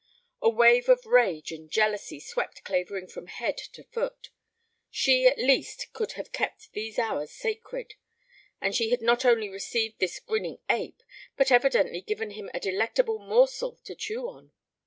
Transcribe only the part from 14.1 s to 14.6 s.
on.